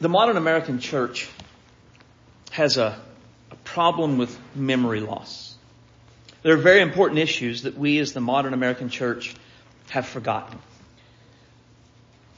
[0.00, 1.28] The modern American church
[2.52, 2.96] has a,
[3.50, 5.56] a problem with memory loss.
[6.42, 9.34] There are very important issues that we as the modern American church
[9.90, 10.60] have forgotten.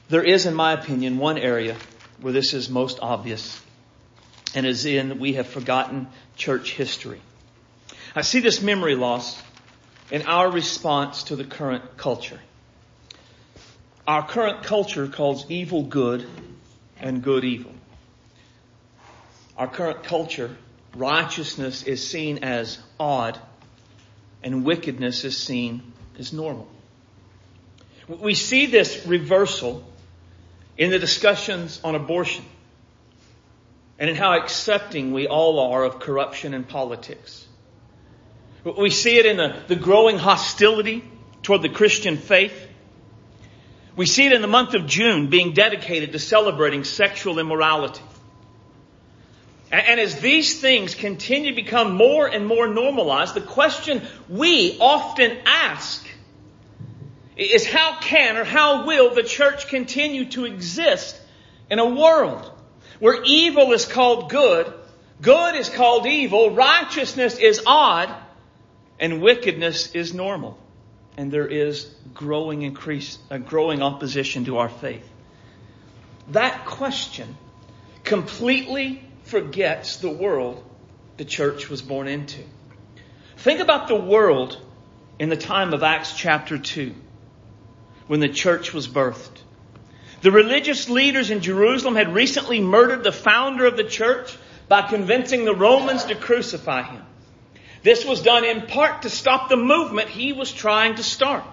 [0.09, 1.77] There is, in my opinion, one area
[2.19, 3.61] where this is most obvious,
[4.55, 7.21] and is in we have forgotten church history.
[8.15, 9.39] I see this memory loss
[10.09, 12.39] in our response to the current culture.
[14.07, 16.27] Our current culture calls evil good
[17.01, 17.73] and good evil.
[19.57, 20.55] Our current culture,
[20.95, 23.37] righteousness is seen as odd
[24.43, 26.67] and wickedness is seen as normal.
[28.07, 29.83] We see this reversal
[30.77, 32.45] in the discussions on abortion
[33.99, 37.45] and in how accepting we all are of corruption in politics.
[38.63, 41.03] We see it in the, the growing hostility
[41.43, 42.67] toward the Christian faith.
[43.95, 48.01] We see it in the month of June being dedicated to celebrating sexual immorality.
[49.71, 55.37] And, as these things continue to become more and more normalized, the question we often
[55.45, 56.05] ask
[57.37, 61.19] is how can or how will the church continue to exist
[61.69, 62.51] in a world
[62.99, 64.71] where evil is called good,
[65.21, 68.13] good is called evil, righteousness is odd,
[68.99, 70.57] and wickedness is normal.
[71.17, 75.07] And there is growing increase, a growing opposition to our faith.
[76.29, 77.37] That question
[78.03, 80.63] completely forgets the world
[81.17, 82.41] the church was born into.
[83.37, 84.59] Think about the world
[85.19, 86.93] in the time of Acts chapter 2
[88.07, 89.41] when the church was birthed.
[90.21, 94.37] The religious leaders in Jerusalem had recently murdered the founder of the church
[94.67, 97.01] by convincing the Romans to crucify him.
[97.83, 101.43] This was done in part to stop the movement he was trying to start.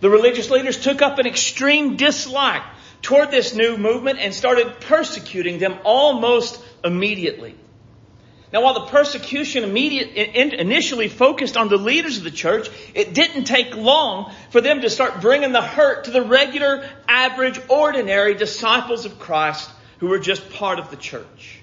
[0.00, 2.62] The religious leaders took up an extreme dislike
[3.02, 7.54] toward this new movement and started persecuting them almost immediately.
[8.52, 13.74] Now, while the persecution initially focused on the leaders of the church, it didn't take
[13.74, 19.18] long for them to start bringing the hurt to the regular, average, ordinary disciples of
[19.18, 21.60] Christ who were just part of the church.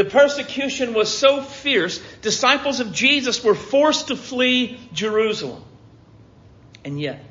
[0.00, 5.62] The persecution was so fierce, disciples of Jesus were forced to flee Jerusalem.
[6.82, 7.22] And yet,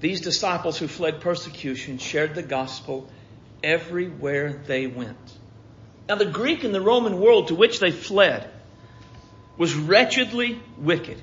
[0.00, 3.10] these disciples who fled persecution shared the gospel
[3.62, 5.18] everywhere they went.
[6.08, 8.48] Now, the Greek and the Roman world to which they fled
[9.58, 11.20] was wretchedly wicked.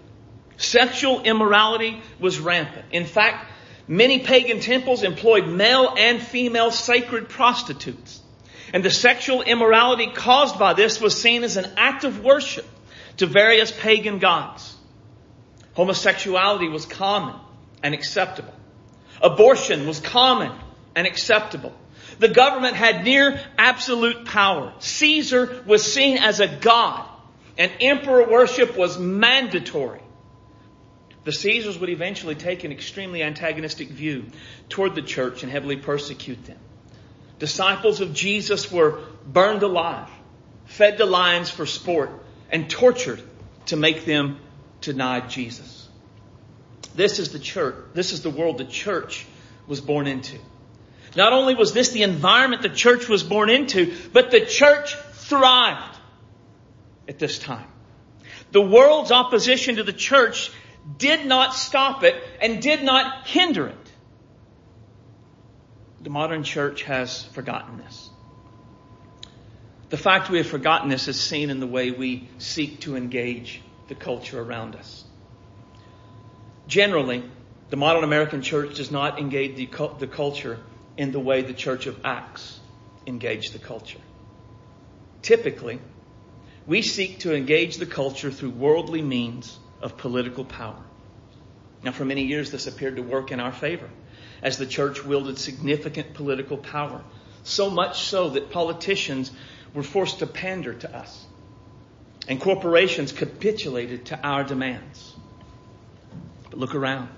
[0.58, 2.86] Sexual immorality was rampant.
[2.92, 3.50] In fact,
[3.88, 8.22] many pagan temples employed male and female sacred prostitutes.
[8.74, 12.66] And the sexual immorality caused by this was seen as an act of worship
[13.18, 14.76] to various pagan gods.
[15.74, 17.36] Homosexuality was common
[17.84, 18.54] and acceptable.
[19.22, 20.52] Abortion was common
[20.96, 21.74] and acceptable.
[22.20, 24.74] The government had near absolute power.
[24.80, 27.08] Caesar was seen as a god,
[27.58, 30.02] and emperor worship was mandatory.
[31.24, 34.26] The Caesars would eventually take an extremely antagonistic view
[34.70, 36.58] toward the church and heavily persecute them.
[37.42, 40.08] Disciples of Jesus were burned alive,
[40.66, 42.12] fed to lions for sport,
[42.52, 43.20] and tortured
[43.66, 44.38] to make them
[44.80, 45.90] deny Jesus.
[46.94, 47.74] This is the church.
[47.96, 49.26] This is the world the church
[49.66, 50.38] was born into.
[51.16, 55.98] Not only was this the environment the church was born into, but the church thrived
[57.08, 57.68] at this time.
[58.52, 60.52] The world's opposition to the church
[61.00, 63.81] did not stop it and did not hinder it.
[66.04, 68.10] The modern church has forgotten this.
[69.90, 73.62] The fact we have forgotten this is seen in the way we seek to engage
[73.88, 75.04] the culture around us.
[76.68, 77.24] Generally,
[77.70, 79.70] the modern American church does not engage the,
[80.00, 80.60] the culture
[80.98, 82.60] in the way the Church of Acts
[83.06, 84.00] engaged the culture.
[85.22, 85.80] Typically,
[86.66, 90.82] we seek to engage the culture through worldly means of political power.
[91.84, 93.90] Now, for many years, this appeared to work in our favor
[94.42, 97.02] as the church wielded significant political power.
[97.44, 99.32] So much so that politicians
[99.74, 101.26] were forced to pander to us
[102.28, 105.16] and corporations capitulated to our demands.
[106.50, 107.10] But look around.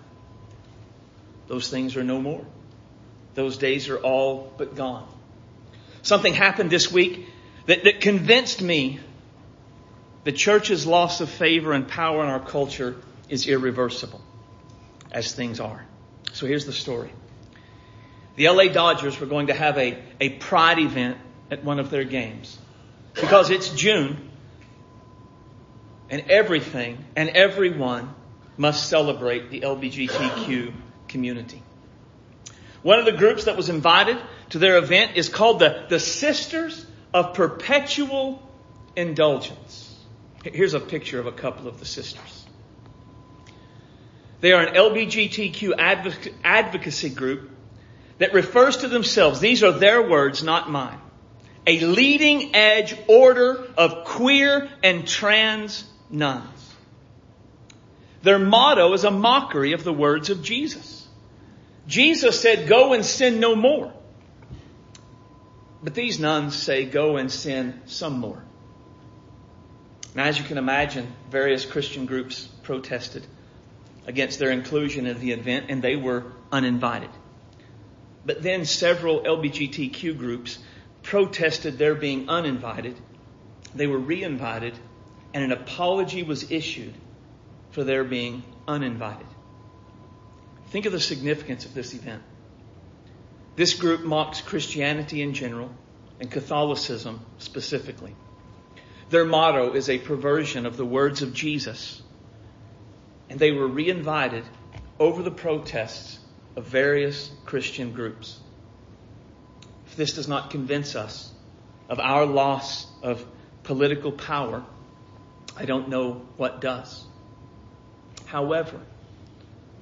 [1.47, 2.45] Those things are no more.
[3.35, 5.07] Those days are all but gone.
[6.01, 7.27] Something happened this week
[7.65, 8.99] that, that convinced me
[10.23, 12.95] the church's loss of favor and power in our culture
[13.29, 14.21] is irreversible,
[15.11, 15.85] as things are.
[16.33, 17.11] So here's the story.
[18.35, 21.17] The LA Dodgers were going to have a, a pride event
[21.51, 22.57] at one of their games.
[23.13, 24.31] Because it's June,
[26.09, 28.13] and everything and everyone
[28.57, 30.73] must celebrate the LBGTQ
[31.07, 31.63] community.
[32.81, 34.17] One of the groups that was invited
[34.49, 38.47] to their event is called the, the Sisters of Perpetual
[38.95, 39.97] Indulgence.
[40.43, 42.42] Here's a picture of a couple of the sisters.
[44.43, 45.75] They are an LBGTQ
[46.43, 47.49] advocacy group
[48.17, 50.99] that refers to themselves, these are their words, not mine,
[51.65, 56.75] a leading edge order of queer and trans nuns.
[58.23, 61.07] Their motto is a mockery of the words of Jesus.
[61.87, 63.93] Jesus said, go and sin no more.
[65.81, 68.43] But these nuns say, go and sin some more.
[70.13, 73.25] Now, as you can imagine, various Christian groups protested
[74.05, 77.09] against their inclusion in the event and they were uninvited.
[78.25, 80.59] But then several LBGTQ groups
[81.01, 82.99] protested their being uninvited.
[83.75, 84.77] They were re-invited
[85.33, 86.93] and an apology was issued
[87.71, 89.27] for their being uninvited.
[90.67, 92.23] Think of the significance of this event.
[93.55, 95.71] This group mocks Christianity in general
[96.19, 98.15] and Catholicism specifically.
[99.09, 102.01] Their motto is a perversion of the words of Jesus.
[103.33, 104.43] And they were re-invited
[104.99, 106.19] over the protests
[106.55, 108.39] of various Christian groups.
[109.87, 111.31] If this does not convince us
[111.89, 113.25] of our loss of
[113.63, 114.63] political power,
[115.57, 117.03] I don't know what does.
[118.25, 118.79] However,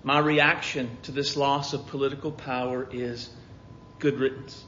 [0.01, 3.29] my reaction to this loss of political power is
[3.99, 4.63] good riddance.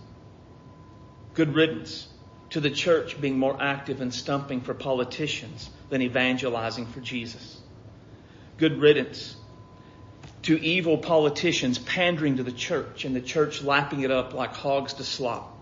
[1.36, 2.06] Good riddance
[2.50, 7.62] to the church being more active in stumping for politicians than evangelizing for Jesus.
[8.64, 9.36] Good riddance
[10.44, 14.94] to evil politicians pandering to the church and the church lapping it up like hogs
[14.94, 15.54] to slop.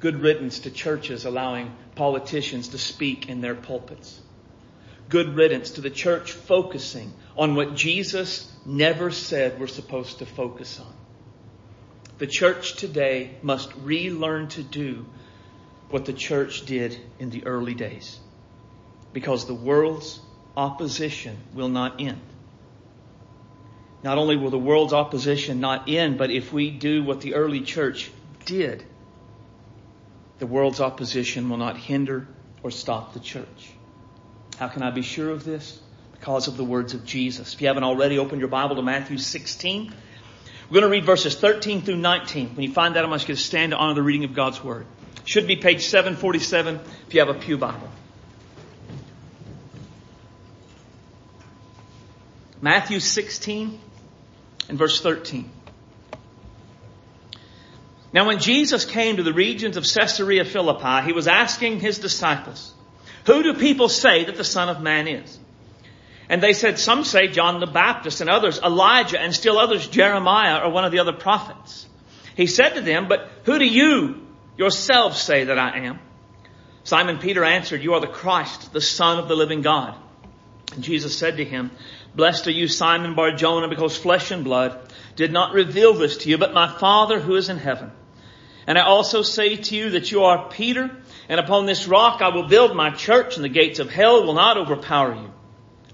[0.00, 4.20] Good riddance to churches allowing politicians to speak in their pulpits.
[5.08, 10.80] Good riddance to the church focusing on what Jesus never said we're supposed to focus
[10.80, 10.92] on.
[12.18, 15.06] The church today must relearn to do
[15.90, 18.18] what the church did in the early days
[19.12, 20.18] because the world's
[20.58, 22.20] opposition will not end.
[24.02, 27.60] Not only will the world's opposition not end, but if we do what the early
[27.60, 28.10] church
[28.44, 28.84] did,
[30.40, 32.26] the world's opposition will not hinder
[32.64, 33.70] or stop the church.
[34.58, 35.80] How can I be sure of this?
[36.12, 37.54] Because of the words of Jesus.
[37.54, 39.94] If you haven't already opened your Bible to Matthew 16,
[40.68, 42.56] we're going to read verses 13 through 19.
[42.56, 44.62] When you find that, I want you to stand to honor the reading of God's
[44.62, 44.86] Word.
[45.24, 47.87] Should be page 747 if you have a Pew Bible.
[52.60, 53.80] Matthew 16
[54.68, 55.50] and verse 13.
[58.12, 62.74] Now when Jesus came to the regions of Caesarea Philippi, he was asking his disciples,
[63.26, 65.38] who do people say that the Son of Man is?
[66.30, 70.64] And they said, some say John the Baptist and others Elijah and still others Jeremiah
[70.64, 71.86] or one of the other prophets.
[72.34, 74.26] He said to them, but who do you
[74.56, 76.00] yourselves say that I am?
[76.84, 79.94] Simon Peter answered, you are the Christ, the Son of the living God.
[80.74, 81.70] And Jesus said to him,
[82.18, 84.76] blessed are you Simon Barjona because flesh and blood
[85.14, 87.92] did not reveal this to you, but my Father who is in heaven.
[88.66, 90.90] And I also say to you that you are Peter,
[91.28, 94.34] and upon this rock I will build my church, and the gates of hell will
[94.34, 95.32] not overpower you.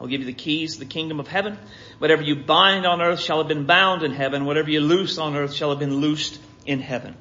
[0.00, 1.58] I'll give you the keys to the kingdom of heaven.
[1.98, 4.46] Whatever you bind on earth shall have been bound in heaven.
[4.46, 7.16] Whatever you loose on earth shall have been loosed in heaven.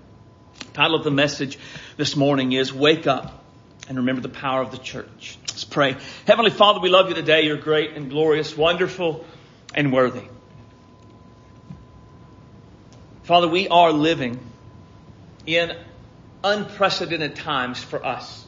[0.60, 1.60] The title of the message
[1.98, 3.43] this morning is Wake Up
[3.88, 5.38] and Remember the Power of the Church.
[5.50, 5.96] Let's pray.
[6.26, 7.44] Heavenly Father, we love you today.
[7.44, 9.26] You're great and glorious, wonderful
[9.76, 10.24] and worthy.
[13.24, 14.40] Father, we are living
[15.46, 15.74] in
[16.44, 18.46] unprecedented times for us.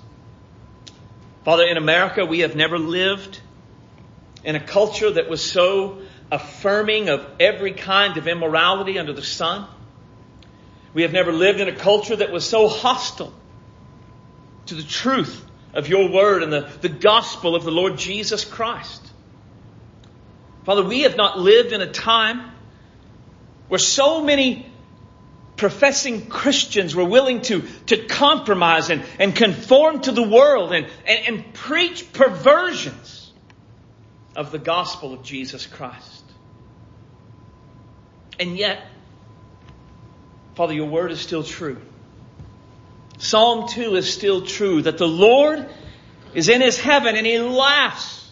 [1.44, 3.40] Father, in America, we have never lived
[4.44, 6.02] in a culture that was so
[6.32, 9.68] affirming of every kind of immorality under the sun.
[10.94, 13.34] We have never lived in a culture that was so hostile
[14.68, 15.44] to the truth
[15.74, 19.02] of your word and the, the gospel of the Lord Jesus Christ.
[20.64, 22.52] Father, we have not lived in a time
[23.68, 24.72] where so many
[25.58, 31.28] professing Christians were willing to, to compromise and, and conform to the world and, and,
[31.28, 33.32] and preach perversions
[34.36, 36.24] of the gospel of Jesus Christ.
[38.40, 38.86] And yet,
[40.56, 41.82] Father, your word is still true.
[43.18, 45.68] Psalm 2 is still true that the Lord
[46.34, 48.32] is in his heaven and he laughs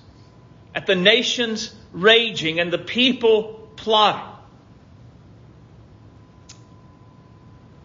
[0.76, 4.30] at the nations raging and the people plotting.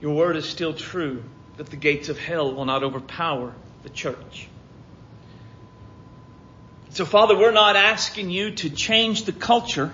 [0.00, 1.22] Your word is still true
[1.56, 4.48] that the gates of hell will not overpower the church.
[6.90, 9.92] So Father, we're not asking you to change the culture.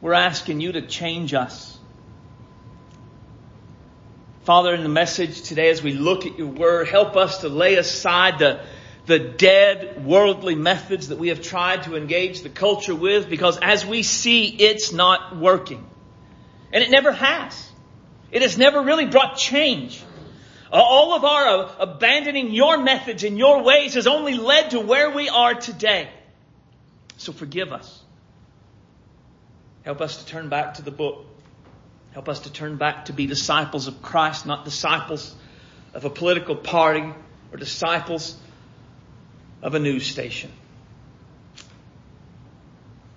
[0.00, 1.77] We're asking you to change us.
[4.48, 7.74] Father, in the message today, as we look at your word, help us to lay
[7.74, 8.64] aside the,
[9.04, 13.84] the dead worldly methods that we have tried to engage the culture with because as
[13.84, 15.86] we see, it's not working.
[16.72, 17.70] And it never has.
[18.30, 20.02] It has never really brought change.
[20.72, 24.80] Uh, all of our uh, abandoning your methods and your ways has only led to
[24.80, 26.08] where we are today.
[27.18, 28.00] So forgive us.
[29.82, 31.26] Help us to turn back to the book.
[32.12, 35.34] Help us to turn back to be disciples of Christ, not disciples
[35.94, 37.12] of a political party
[37.52, 38.36] or disciples
[39.62, 40.50] of a news station.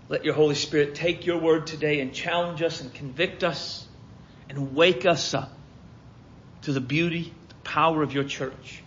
[0.09, 3.87] Let your Holy Spirit take your word today and challenge us and convict us
[4.49, 5.51] and wake us up
[6.63, 8.83] to the beauty, the power of your church.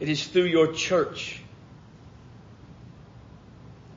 [0.00, 1.40] It is through your church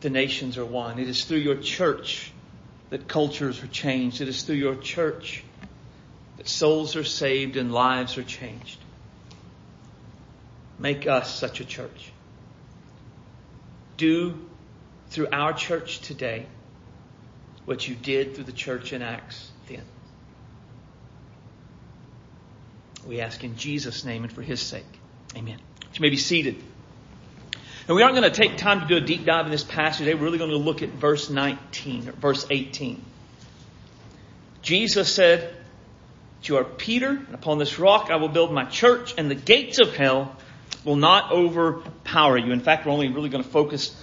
[0.02, 1.00] the nations are won.
[1.00, 2.31] It is through your church
[2.92, 4.22] that cultures are changed.
[4.22, 5.44] It is through your church
[6.38, 8.78] that souls are saved and lives are changed.
[10.78, 12.12] Make us such a church.
[13.98, 14.38] Do
[15.10, 16.46] through our church today
[17.66, 19.84] what you did through the church in Acts then.
[23.08, 24.84] We ask in Jesus' name and for his sake.
[25.36, 25.60] Amen.
[25.94, 26.62] You may be seated.
[27.92, 30.06] And we aren't going to take time to do a deep dive in this passage
[30.06, 30.14] today.
[30.14, 33.04] We're really going to look at verse 19 or verse 18.
[34.62, 35.54] Jesus said,
[36.44, 39.80] You are Peter, and upon this rock I will build my church, and the gates
[39.80, 40.38] of hell
[40.86, 42.54] will not overpower you.
[42.54, 43.94] In fact, we're only really going to focus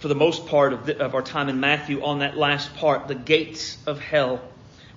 [0.00, 3.08] for the most part of, the, of our time in Matthew on that last part.
[3.08, 4.42] The gates of hell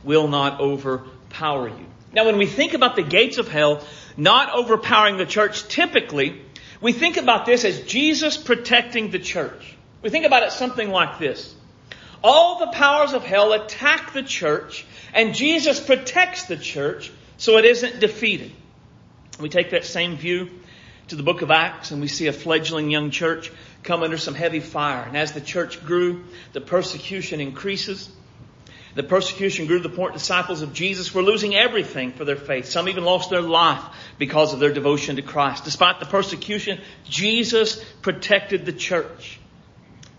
[0.03, 1.85] will not overpower you.
[2.11, 6.41] Now, when we think about the gates of hell not overpowering the church, typically
[6.83, 9.75] we think about this as Jesus protecting the church.
[10.01, 11.55] We think about it something like this.
[12.21, 17.63] All the powers of hell attack the church, and Jesus protects the church so it
[17.63, 18.51] isn't defeated.
[19.39, 20.49] We take that same view
[21.07, 23.49] to the book of Acts, and we see a fledgling young church
[23.83, 25.03] come under some heavy fire.
[25.03, 28.09] And as the church grew, the persecution increases.
[28.95, 32.65] The persecution grew to the point disciples of Jesus were losing everything for their faith.
[32.65, 33.81] Some even lost their life
[34.19, 35.65] because of their devotion to Christ.
[35.65, 39.39] Despite the persecution, Jesus protected the church.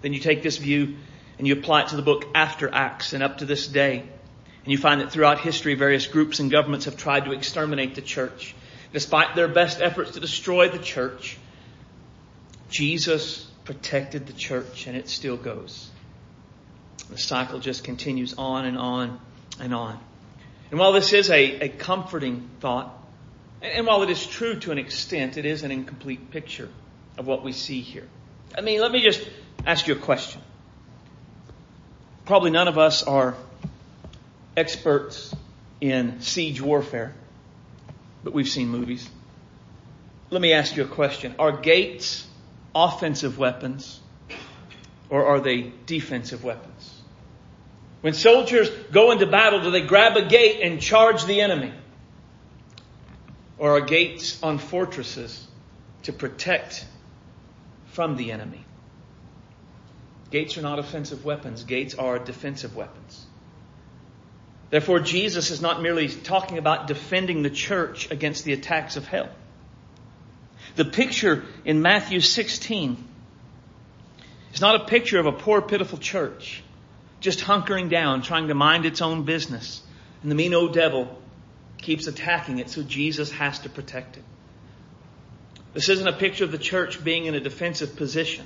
[0.03, 0.97] Then you take this view
[1.39, 4.01] and you apply it to the book after Acts and up to this day.
[4.01, 8.03] And you find that throughout history, various groups and governments have tried to exterminate the
[8.03, 8.57] church.
[8.93, 11.37] Despite their best efforts to destroy the church,
[12.71, 15.91] Jesus protected the church and it still goes.
[17.11, 19.21] The cycle just continues on and on
[19.61, 20.01] and on.
[20.71, 22.93] And while this is a, a comforting thought,
[23.63, 26.69] and while it is true to an extent, it is an incomplete picture
[27.17, 28.09] of what we see here.
[28.57, 29.29] I mean, let me just
[29.67, 30.41] ask you a question.
[32.27, 33.35] Probably none of us are
[34.57, 35.35] experts
[35.81, 37.15] in siege warfare,
[38.23, 39.09] but we've seen movies.
[40.31, 41.35] Let me ask you a question.
[41.39, 42.27] Are gates
[42.75, 44.01] offensive weapons
[45.11, 46.94] or are they defensive weapons?
[48.05, 51.73] When soldiers go into battle, do they grab a gate and charge the enemy?
[53.57, 55.47] Or are gates on fortresses
[56.03, 56.85] to protect
[57.93, 58.63] from the enemy?
[60.31, 61.65] Gates are not offensive weapons.
[61.65, 63.25] Gates are defensive weapons.
[64.69, 69.31] Therefore, Jesus is not merely talking about defending the church against the attacks of hell.
[70.77, 73.03] The picture in Matthew 16
[74.53, 76.63] is not a picture of a poor, pitiful church
[77.25, 79.83] just hunkering down, trying to mind its own business.
[80.21, 81.19] And the mean old devil
[81.79, 84.25] keeps attacking it, so Jesus has to protect it.
[85.73, 88.45] This isn't a picture of the church being in a defensive position.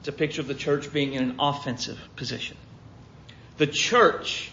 [0.00, 2.56] It's a picture of the church being in an offensive position.
[3.58, 4.50] The church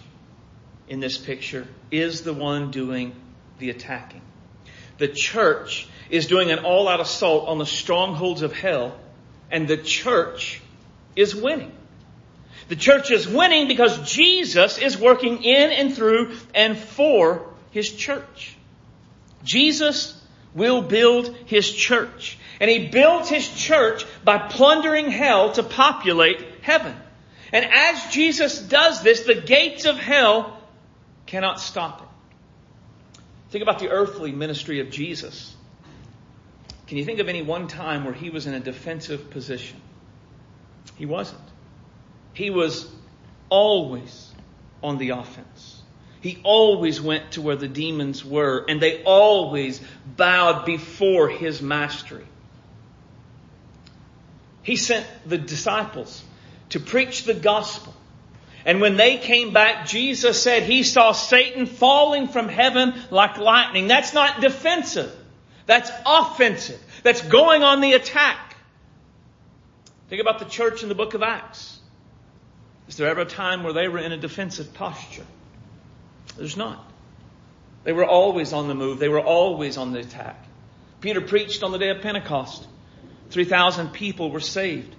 [0.88, 3.16] in this picture is the one doing
[3.58, 4.22] the attacking.
[5.00, 8.96] The church is doing an all out assault on the strongholds of hell,
[9.50, 10.62] and the church
[11.16, 11.72] is winning.
[12.68, 18.56] The church is winning because Jesus is working in and through and for his church.
[19.44, 20.22] Jesus
[20.54, 22.38] will build his church.
[22.60, 26.96] And he builds his church by plundering hell to populate heaven.
[27.54, 30.60] And as Jesus does this, the gates of hell
[31.28, 33.22] cannot stop it.
[33.52, 35.56] Think about the earthly ministry of Jesus.
[36.88, 39.80] Can you think of any one time where he was in a defensive position?
[40.96, 41.42] He wasn't.
[42.38, 42.88] He was
[43.50, 44.32] always
[44.84, 45.82] on the offense.
[46.22, 52.28] He always went to where the demons were, and they always bowed before his mastery.
[54.62, 56.24] He sent the disciples
[56.70, 57.96] to preach the gospel.
[58.66, 63.88] And when they came back, Jesus said he saw Satan falling from heaven like lightning.
[63.88, 65.12] That's not defensive.
[65.66, 66.80] That's offensive.
[67.02, 68.58] That's going on the attack.
[70.10, 71.77] Think about the church in the book of Acts.
[72.88, 75.26] Is there ever a time where they were in a defensive posture?
[76.38, 76.84] There's not.
[77.84, 79.00] They were always on the move.
[79.00, 80.44] They were always on the attack.
[81.02, 82.66] Peter preached on the day of Pentecost.
[83.30, 84.96] 3,000 people were saved.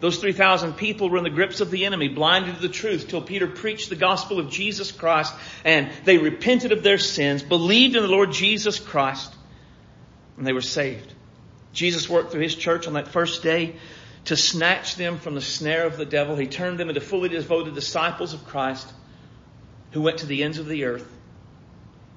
[0.00, 3.22] Those 3,000 people were in the grips of the enemy, blinded to the truth, till
[3.22, 5.32] Peter preached the gospel of Jesus Christ,
[5.64, 9.32] and they repented of their sins, believed in the Lord Jesus Christ,
[10.36, 11.14] and they were saved.
[11.72, 13.76] Jesus worked through his church on that first day
[14.26, 16.36] to snatch them from the snare of the devil.
[16.36, 18.90] He turned them into fully devoted disciples of Christ
[19.92, 21.06] who went to the ends of the earth,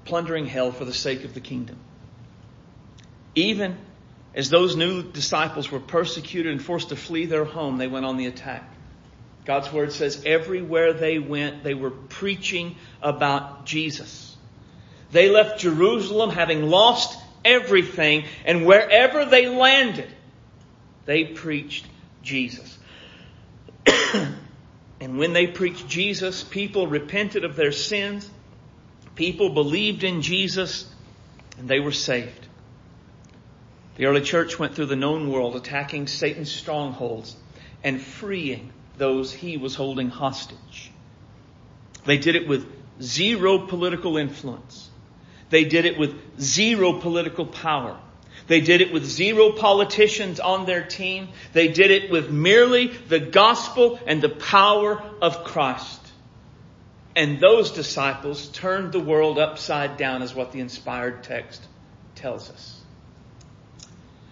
[0.06, 1.78] plundering hell for the sake of the kingdom.
[3.34, 3.78] Even
[4.34, 8.18] as those new disciples were persecuted and forced to flee their home, they went on
[8.18, 8.64] the attack.
[9.46, 14.36] God's word says everywhere they went, they were preaching about Jesus.
[15.12, 20.10] They left Jerusalem having lost everything, and wherever they landed,
[21.06, 21.86] they preached
[22.26, 22.78] Jesus.
[25.00, 28.30] and when they preached Jesus, people repented of their sins,
[29.16, 30.92] people believed in Jesus,
[31.58, 32.48] and they were saved.
[33.96, 37.36] The early church went through the known world attacking Satan's strongholds
[37.84, 40.92] and freeing those he was holding hostage.
[42.06, 42.66] They did it with
[43.02, 44.90] zero political influence.
[45.50, 48.00] They did it with zero political power.
[48.48, 51.30] They did it with zero politicians on their team.
[51.54, 56.02] They did it with merely the gospel and the power of Christ.
[57.16, 61.62] And those disciples turned the world upside down, is what the inspired text
[62.16, 62.82] tells us.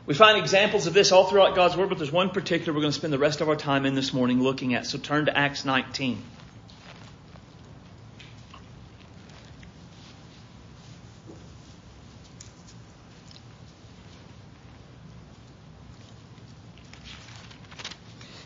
[0.06, 2.92] We find examples of this all throughout God's Word, but there's one particular we're going
[2.92, 4.86] to spend the rest of our time in this morning looking at.
[4.86, 6.22] So turn to Acts 19.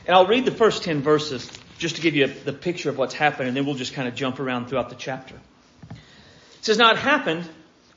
[0.08, 3.14] And I'll read the first 10 verses just to give you the picture of what's
[3.14, 5.36] happened, and then we'll just kind of jump around throughout the chapter.
[5.92, 5.98] It
[6.62, 7.48] says, Now it happened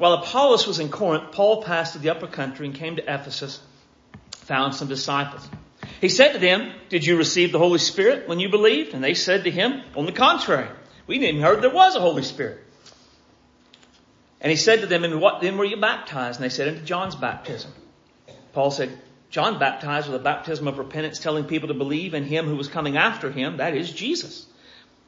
[0.01, 3.61] while Apollos was in Corinth, Paul passed to the upper country and came to Ephesus,
[4.31, 5.47] found some disciples.
[6.01, 8.95] He said to them, Did you receive the Holy Spirit when you believed?
[8.95, 10.69] And they said to him, On the contrary,
[11.07, 12.65] we didn't even heard there was a Holy Spirit.
[14.41, 16.41] And he said to them, In what then were you baptized?
[16.41, 17.71] And they said, Into John's baptism.
[18.55, 18.99] Paul said,
[19.31, 22.69] John baptized with a baptism of repentance, telling people to believe in him who was
[22.69, 24.47] coming after him, that is Jesus.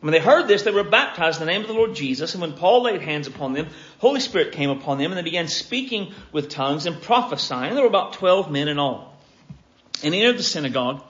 [0.00, 2.34] When they heard this, they were baptized in the name of the Lord Jesus.
[2.34, 5.48] And when Paul laid hands upon them, Holy Spirit came upon them, and they began
[5.48, 7.74] speaking with tongues and prophesying.
[7.74, 9.16] There were about twelve men in all.
[10.02, 11.02] And he entered the synagogue,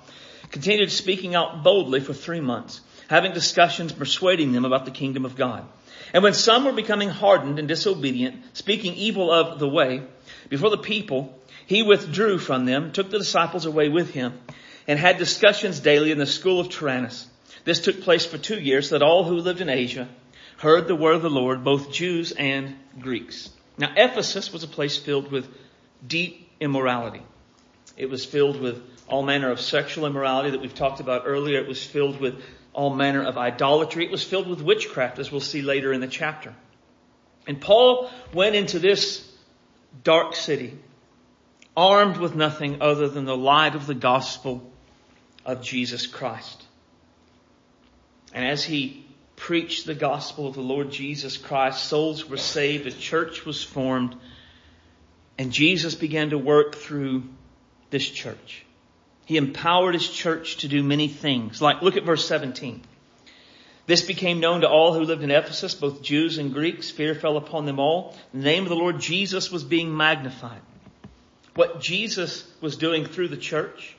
[0.51, 5.37] continued speaking out boldly for three months, having discussions, persuading them about the kingdom of
[5.37, 5.66] God.
[6.12, 10.03] And when some were becoming hardened and disobedient, speaking evil of the way,
[10.51, 14.38] before the people, he withdrew from them, took the disciples away with him,
[14.87, 17.29] and had discussions daily in the school of Tyrannus.
[17.64, 20.09] This took place for two years so that all who lived in Asia
[20.59, 23.51] heard the word of the Lord, both Jews and Greeks.
[23.79, 25.48] Now Ephesus was a place filled with
[26.07, 27.22] deep immorality.
[27.96, 31.59] It was filled with all manner of sexual immorality that we've talked about earlier.
[31.59, 34.05] It was filled with all manner of idolatry.
[34.05, 36.55] It was filled with witchcraft, as we'll see later in the chapter.
[37.46, 39.29] And Paul went into this
[40.05, 40.79] dark city
[41.77, 44.71] armed with nothing other than the light of the gospel
[45.45, 46.63] of Jesus Christ.
[48.33, 49.05] And as he
[49.37, 54.17] preached the gospel of the Lord Jesus Christ, souls were saved, a church was formed,
[55.39, 57.25] and Jesus began to work through
[57.91, 58.65] this church.
[59.25, 61.63] He empowered his church to do many things.
[61.63, 62.83] Like, look at verse 17.
[63.87, 66.91] This became known to all who lived in Ephesus, both Jews and Greeks.
[66.91, 68.17] Fear fell upon them all.
[68.33, 70.61] The name of the Lord Jesus was being magnified.
[71.55, 73.95] What Jesus was doing through the church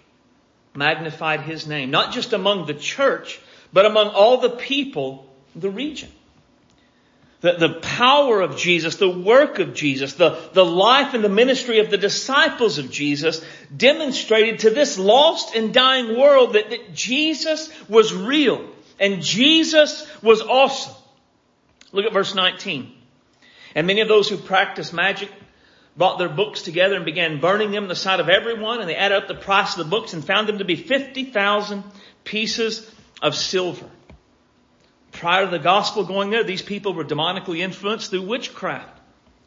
[0.75, 3.39] magnified his name, not just among the church,
[3.71, 6.09] but among all the people the region.
[7.41, 11.79] The, the power of Jesus, the work of Jesus, the, the life and the ministry
[11.79, 13.43] of the disciples of Jesus
[13.75, 18.65] demonstrated to this lost and dying world that, that Jesus was real
[18.97, 20.95] and Jesus was awesome.
[21.91, 22.91] Look at verse 19.
[23.75, 25.29] And many of those who practice magic
[25.95, 28.95] brought their books together and began burning them in the sight of everyone, and they
[28.95, 31.83] added up the price of the books and found them to be 50,000
[32.23, 32.89] pieces
[33.21, 33.89] of silver.
[35.11, 38.99] Prior to the gospel going there, these people were demonically influenced through witchcraft.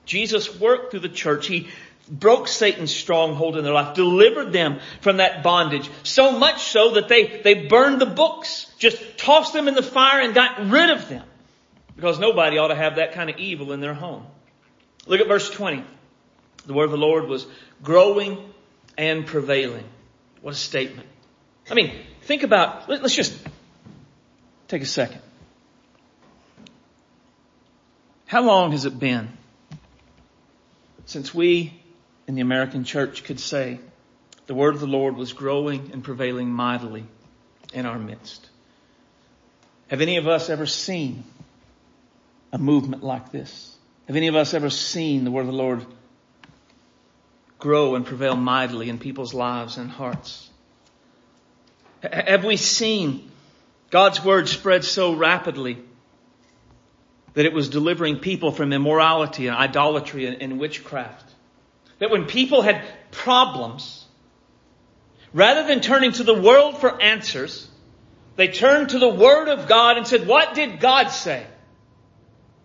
[0.05, 1.49] Jesus worked through the church.
[1.49, 1.69] He
[2.09, 5.91] broke Satan's stronghold in their life, delivered them from that bondage.
[6.05, 10.21] So much so that they, they burned the books, just tossed them in the fire
[10.21, 11.25] and got rid of them.
[11.97, 14.25] Because nobody ought to have that kind of evil in their home.
[15.07, 15.83] Look at verse 20.
[16.67, 17.47] The word of the Lord was
[17.83, 18.39] growing
[18.99, 19.85] and prevailing.
[20.43, 21.09] What a statement.
[21.71, 23.37] I mean, think about, let's just
[24.69, 25.21] take a second.
[28.27, 29.29] How long has it been
[31.05, 31.81] since we
[32.27, 33.79] in the American church could say
[34.47, 37.07] the word of the Lord was growing and prevailing mightily
[37.73, 38.49] in our midst?
[39.89, 41.23] Have any of us ever seen
[42.53, 43.77] a movement like this?
[44.09, 45.87] Have any of us ever seen the word of the Lord
[47.59, 50.49] grow and prevail mightily in people's lives and hearts?
[52.03, 53.31] Have we seen
[53.91, 55.79] God's word spread so rapidly
[57.37, 61.35] that it was delivering people from immorality and idolatry and, witchcraft.
[61.99, 64.07] That when people had problems,
[65.35, 67.69] rather than turning to the world for answers,
[68.37, 71.47] they turned to the Word of God and said, what did God say?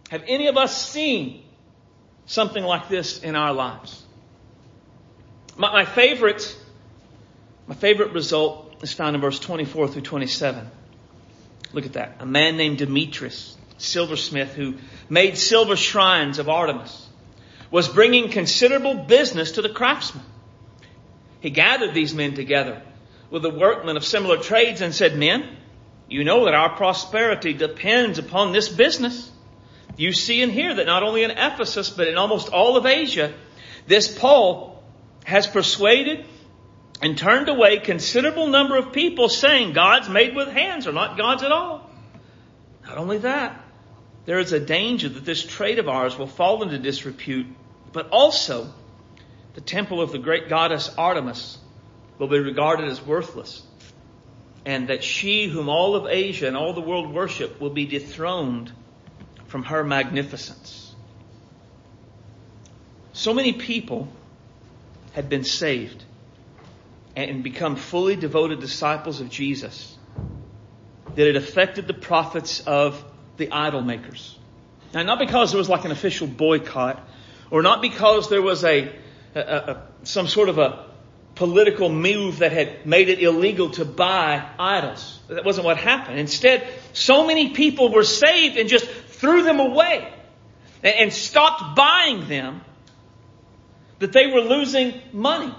[0.09, 1.43] Have any of us seen
[2.25, 4.01] something like this in our lives?
[5.55, 6.57] My, my favorite,
[7.67, 10.69] my favorite result is found in verse 24 through 27.
[11.73, 12.17] Look at that.
[12.19, 14.75] A man named Demetrius silversmith who
[15.09, 17.07] made silver shrines of Artemis,
[17.69, 20.23] was bringing considerable business to the craftsmen.
[21.39, 22.81] He gathered these men together
[23.29, 25.57] with the workmen of similar trades and said, Men,
[26.07, 29.31] you know that our prosperity depends upon this business.
[29.97, 33.33] You see and hear that not only in Ephesus, but in almost all of Asia,
[33.87, 34.70] this Paul
[35.25, 36.25] has persuaded
[37.01, 41.43] and turned away considerable number of people saying gods made with hands are not gods
[41.43, 41.89] at all.
[42.85, 43.63] Not only that,
[44.25, 47.47] there is a danger that this trade of ours will fall into disrepute,
[47.91, 48.71] but also
[49.55, 51.57] the temple of the great goddess Artemis
[52.19, 53.63] will be regarded as worthless,
[54.65, 58.71] and that she whom all of Asia and all the world worship will be dethroned
[59.47, 60.95] from her magnificence.
[63.13, 64.07] So many people
[65.13, 66.03] had been saved
[67.15, 69.97] and become fully devoted disciples of Jesus
[71.15, 73.03] that it affected the profits of
[73.37, 74.37] the idol makers.
[74.93, 77.05] Now, not because there was like an official boycott,
[77.49, 78.93] or not because there was a,
[79.35, 80.85] a, a, some sort of a
[81.35, 85.19] political move that had made it illegal to buy idols.
[85.27, 86.19] That wasn't what happened.
[86.19, 90.13] Instead, so many people were saved and just threw them away
[90.83, 92.61] and, and stopped buying them
[94.01, 95.53] that they were losing money.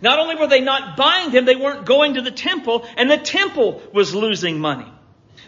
[0.00, 3.18] Not only were they not buying them, they weren't going to the temple, and the
[3.18, 4.86] temple was losing money.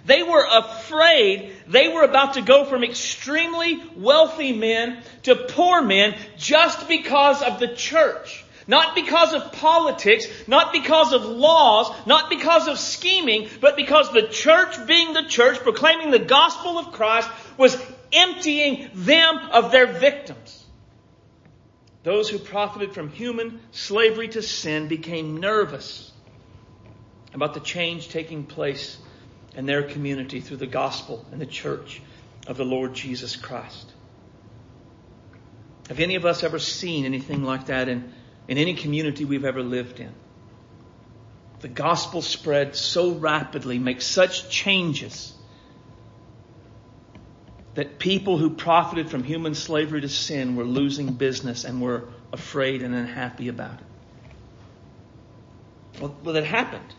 [0.06, 6.14] They were afraid they were about to go from extremely wealthy men to poor men
[6.36, 8.44] just because of the church.
[8.66, 14.28] Not because of politics, not because of laws, not because of scheming, but because the
[14.28, 17.76] church being the church, proclaiming the gospel of Christ, was
[18.12, 20.63] emptying them of their victims.
[22.04, 26.12] Those who profited from human slavery to sin became nervous
[27.32, 28.98] about the change taking place
[29.56, 32.02] in their community through the gospel and the church
[32.46, 33.90] of the Lord Jesus Christ.
[35.88, 38.12] Have any of us ever seen anything like that in,
[38.48, 40.12] in any community we've ever lived in?
[41.60, 45.33] The gospel spread so rapidly, makes such changes
[47.74, 52.82] that people who profited from human slavery to sin were losing business and were afraid
[52.82, 53.86] and unhappy about it.
[56.00, 56.94] Well, well it happened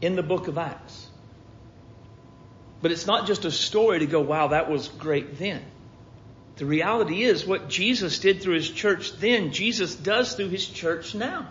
[0.00, 1.08] in the book of Acts.
[2.82, 5.62] But it's not just a story to go, wow, that was great then.
[6.56, 11.14] The reality is what Jesus did through his church then, Jesus does through his church
[11.14, 11.48] now.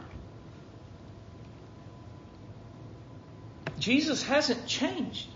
[3.79, 5.27] Jesus hasn't changed.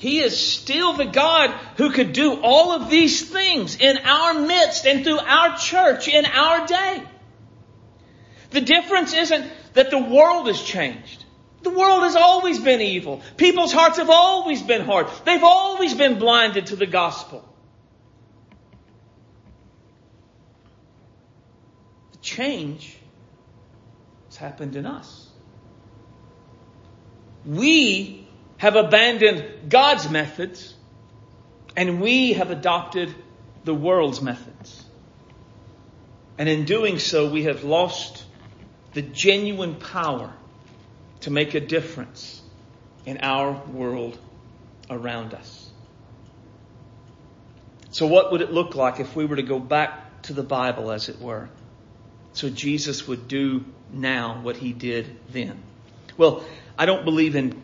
[0.00, 4.86] He is still the God who could do all of these things in our midst
[4.86, 7.02] and through our church in our day.
[8.48, 11.26] The difference isn't that the world has changed.
[11.64, 13.20] The world has always been evil.
[13.36, 15.08] People's hearts have always been hard.
[15.26, 17.46] They've always been blinded to the gospel.
[22.12, 22.96] The change
[24.28, 25.28] has happened in us.
[27.44, 28.19] We
[28.60, 30.74] have abandoned God's methods
[31.74, 33.14] and we have adopted
[33.64, 34.84] the world's methods.
[36.36, 38.22] And in doing so, we have lost
[38.92, 40.30] the genuine power
[41.20, 42.42] to make a difference
[43.06, 44.18] in our world
[44.90, 45.70] around us.
[47.90, 50.92] So what would it look like if we were to go back to the Bible,
[50.92, 51.48] as it were.
[52.34, 55.62] So Jesus would do now what he did then.
[56.18, 56.44] Well,
[56.78, 57.62] I don't believe in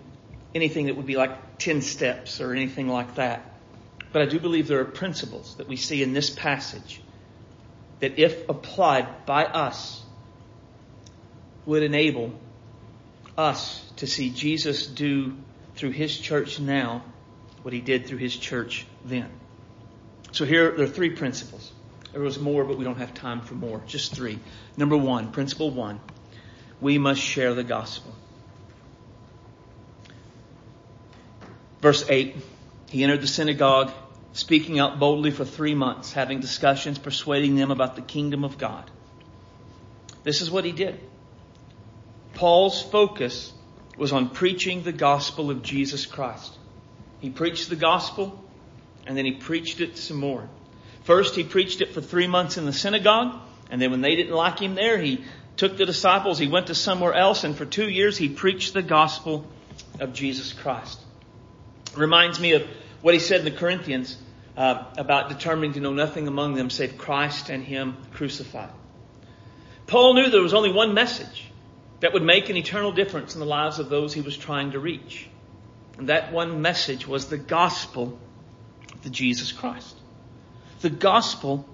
[0.57, 3.55] anything that would be like 10 steps or anything like that.
[4.13, 7.01] But I do believe there are principles that we see in this passage
[8.01, 10.03] that if applied by us
[11.65, 12.33] would enable
[13.37, 15.37] us to see Jesus do
[15.75, 17.05] through his church now
[17.63, 19.29] what he did through his church then.
[20.33, 21.73] So here there are three principles.
[22.13, 23.83] There was more, but we don't have time for more.
[23.87, 24.39] Just three.
[24.77, 26.01] Number one, principle one,
[26.81, 28.15] we must share the gospel.
[31.81, 32.37] Verse 8,
[32.89, 33.93] he entered the synagogue,
[34.33, 38.91] speaking out boldly for three months, having discussions, persuading them about the kingdom of God.
[40.25, 40.99] This is what he did.
[42.35, 43.53] Paul's focus
[43.97, 46.57] was on preaching the gospel of Jesus Christ.
[47.21, 48.43] He preached the gospel
[49.07, 50.49] and then he preached it some more.
[51.05, 54.35] First, he preached it for three months in the synagogue, and then when they didn't
[54.35, 55.25] like him there, he
[55.57, 58.83] took the disciples, he went to somewhere else, and for two years he preached the
[58.83, 59.47] gospel
[60.01, 61.01] of Jesus Christ.
[61.97, 62.63] Reminds me of
[63.03, 64.17] what he said in the Corinthians
[64.57, 68.71] uh, about determining to know nothing among them save Christ and Him crucified.
[69.87, 71.45] Paul knew there was only one message
[72.01, 74.79] that would make an eternal difference in the lives of those he was trying to
[74.79, 75.29] reach.
[75.99, 78.19] And that one message was the gospel
[79.05, 79.97] of Jesus Christ.
[80.81, 81.67] The gospel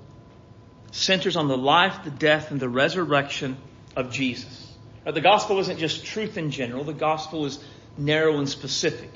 [0.93, 3.57] centers on the life, the death, and the resurrection
[3.97, 4.73] of Jesus.
[5.05, 6.85] Now, the gospel isn't just truth in general.
[6.85, 7.59] The gospel is
[7.99, 9.11] narrow and specific.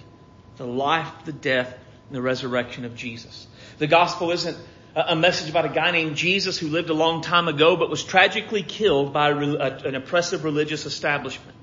[0.57, 1.73] The life, the death,
[2.09, 3.47] and the resurrection of Jesus.
[3.79, 4.57] The gospel isn't
[4.95, 8.03] a message about a guy named Jesus who lived a long time ago but was
[8.03, 11.57] tragically killed by an oppressive religious establishment.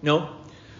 [0.00, 0.34] No,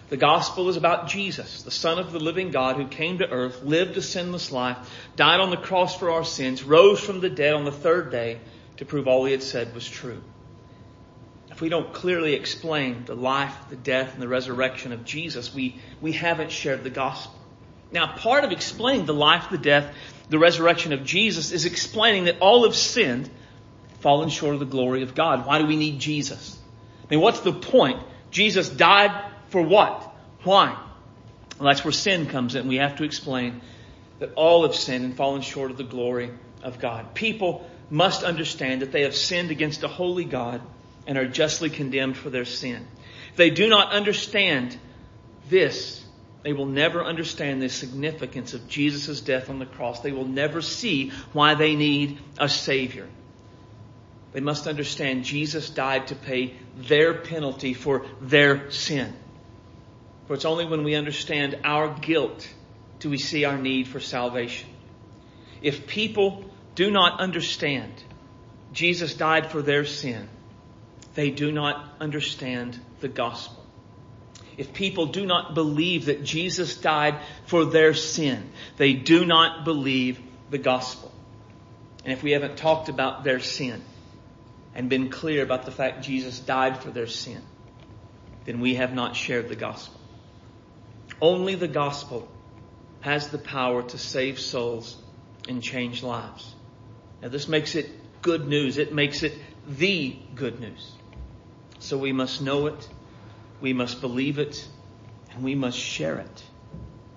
[0.09, 3.63] the gospel is about Jesus, the Son of the living God who came to earth,
[3.63, 4.77] lived a sinless life,
[5.15, 8.39] died on the cross for our sins, rose from the dead on the third day
[8.77, 10.21] to prove all he had said was true.
[11.51, 15.79] If we don't clearly explain the life, the death, and the resurrection of Jesus, we,
[16.01, 17.39] we haven't shared the gospel.
[17.93, 19.93] Now, part of explaining the life, the death,
[20.29, 23.29] the resurrection of Jesus is explaining that all have sinned,
[23.99, 25.45] fallen short of the glory of God.
[25.45, 26.59] Why do we need Jesus?
[27.03, 28.01] I mean, what's the point?
[28.31, 29.11] Jesus died
[29.49, 30.11] for what?
[30.43, 30.75] Why?
[31.59, 32.67] Well, that's where sin comes in.
[32.67, 33.61] We have to explain
[34.19, 36.31] that all have sinned and fallen short of the glory
[36.63, 37.13] of God.
[37.13, 40.61] People must understand that they have sinned against a holy God
[41.05, 42.87] and are justly condemned for their sin.
[43.29, 44.77] If they do not understand
[45.49, 46.02] this,
[46.43, 50.01] they will never understand the significance of Jesus' death on the cross.
[50.01, 53.07] They will never see why they need a Savior.
[54.33, 59.13] They must understand Jesus died to pay their penalty for their sin.
[60.27, 62.47] For it's only when we understand our guilt
[62.99, 64.69] do we see our need for salvation.
[65.61, 66.43] If people
[66.75, 67.91] do not understand
[68.73, 70.27] Jesus died for their sin,
[71.13, 73.62] they do not understand the gospel
[74.57, 80.19] if people do not believe that Jesus died for their sin, they do not believe
[80.49, 81.11] the gospel.
[82.03, 83.81] And if we haven't talked about their sin
[84.75, 87.41] and been clear about the fact Jesus died for their sin,
[88.45, 89.99] then we have not shared the gospel.
[91.21, 92.27] Only the gospel
[93.01, 94.97] has the power to save souls
[95.47, 96.53] and change lives.
[97.21, 97.89] Now this makes it
[98.21, 98.77] good news.
[98.77, 99.33] It makes it
[99.67, 100.91] the good news.
[101.79, 102.89] So we must know it
[103.63, 104.67] we must believe it
[105.31, 106.43] and we must share it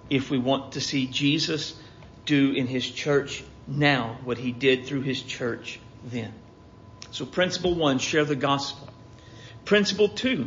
[0.08, 1.74] if we want to see Jesus
[2.24, 6.32] do in his church now what he did through his church then.
[7.10, 8.88] So principle one, share the gospel.
[9.64, 10.46] Principle two,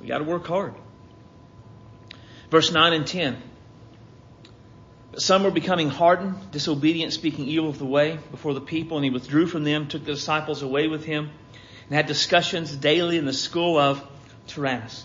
[0.00, 0.74] we got to work hard.
[2.50, 3.40] Verse 9 and 10.
[5.18, 9.10] Some were becoming hardened, disobedient, speaking evil of the way before the people, and he
[9.10, 11.30] withdrew from them, took the disciples away with him,
[11.86, 14.02] and had discussions daily in the school of
[14.46, 15.04] Tyrannus.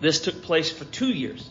[0.00, 1.48] This took place for two years,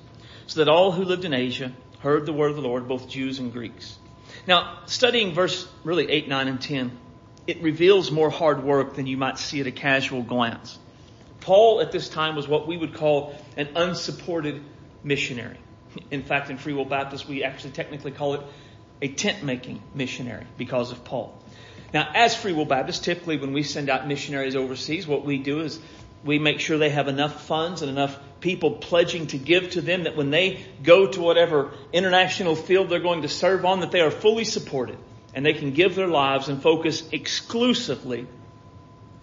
[0.47, 3.39] so that all who lived in Asia heard the word of the Lord, both Jews
[3.39, 3.97] and Greeks.
[4.45, 6.97] Now, studying verse really 8, 9, and 10,
[7.47, 10.77] it reveals more hard work than you might see at a casual glance.
[11.41, 14.61] Paul at this time was what we would call an unsupported
[15.03, 15.57] missionary.
[16.11, 18.41] In fact, in Free Will Baptist, we actually technically call it
[19.01, 21.37] a tent making missionary because of Paul.
[21.93, 25.61] Now, as Free Will Baptists, typically when we send out missionaries overseas, what we do
[25.61, 25.79] is
[26.23, 30.03] we make sure they have enough funds and enough people pledging to give to them
[30.03, 34.01] that when they go to whatever international field they're going to serve on, that they
[34.01, 34.97] are fully supported
[35.33, 38.27] and they can give their lives and focus exclusively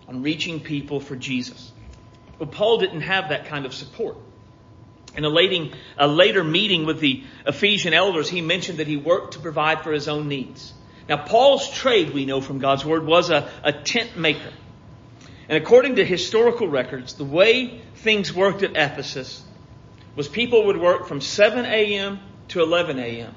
[0.09, 1.73] on reaching people for Jesus.
[2.39, 4.17] But Paul didn't have that kind of support.
[5.17, 9.35] In a later, a later meeting with the Ephesian elders, he mentioned that he worked
[9.35, 10.73] to provide for his own needs.
[11.09, 14.53] Now, Paul's trade, we know from God's Word, was a, a tent maker.
[15.49, 19.43] And according to historical records, the way things worked at Ephesus
[20.17, 22.21] was people would work from 7 a.m.
[22.49, 23.35] to 11 a.m.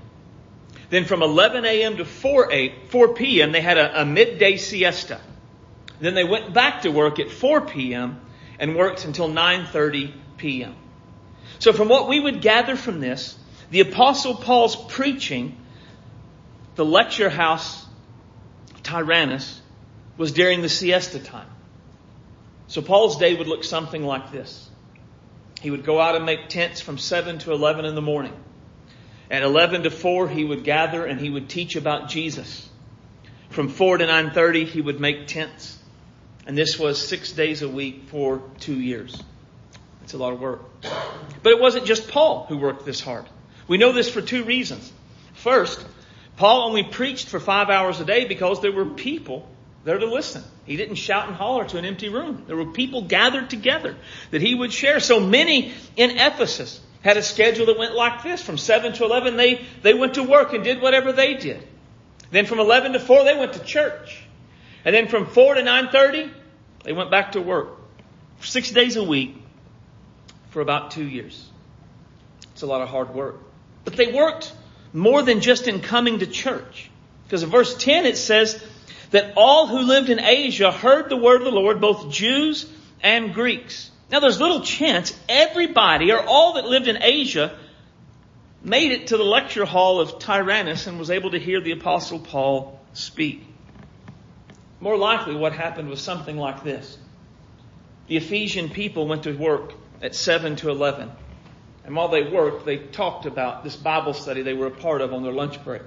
[0.90, 1.98] Then from 11 a.m.
[1.98, 5.20] to 4, 8, 4 p.m., they had a, a midday siesta.
[6.00, 8.22] Then they went back to work at 4 p.m.
[8.60, 10.76] and worked until 9.30 p.m.
[11.60, 13.38] So from what we would gather from this,
[13.72, 15.58] the apostle Paul's preaching,
[16.76, 17.86] the lecture house
[18.84, 19.62] Tyrannus,
[20.18, 21.48] was during the siesta time.
[22.68, 24.70] So Paul's day would look something like this.
[25.62, 28.34] He would go out and make tents from 7 to 11 in the morning.
[29.32, 32.70] At 11 to 4, he would gather and he would teach about Jesus.
[33.50, 35.78] From 4 to 9.30, he would make tents.
[36.46, 39.22] And this was six days a week for two years.
[40.04, 40.62] It's a lot of work.
[41.44, 43.26] But it wasn't just Paul who worked this hard.
[43.68, 44.92] We know this for two reasons.
[45.34, 45.86] First,
[46.38, 49.50] Paul only preached for five hours a day because there were people
[49.88, 50.44] there to listen.
[50.66, 52.44] He didn't shout and holler to an empty room.
[52.46, 53.96] There were people gathered together
[54.32, 55.00] that he would share.
[55.00, 58.42] So many in Ephesus had a schedule that went like this.
[58.42, 61.66] From 7 to 11, they, they went to work and did whatever they did.
[62.32, 64.22] Then from 11 to 4, they went to church.
[64.84, 66.34] And then from 4 to 9.30,
[66.84, 67.70] they went back to work.
[68.42, 69.42] Six days a week
[70.50, 71.50] for about two years.
[72.52, 73.38] It's a lot of hard work.
[73.86, 74.52] But they worked
[74.92, 76.92] more than just in coming to church.
[77.24, 78.62] Because in verse 10 it says
[79.12, 82.70] that all who lived in Asia heard the word of the Lord, both Jews
[83.02, 83.92] and Greeks.
[84.10, 87.58] Now there's little chance everybody or all that lived in Asia
[88.64, 92.20] made it to the lecture hall of Tyrannus and was able to hear the apostle
[92.20, 93.46] Paul speak.
[94.80, 96.98] More likely what happened was something like this.
[98.08, 101.12] The Ephesian people went to work at 7 to 11.
[101.84, 105.14] And while they worked, they talked about this Bible study they were a part of
[105.14, 105.84] on their lunch break.